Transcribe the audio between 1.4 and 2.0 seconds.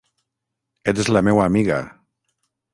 amiga...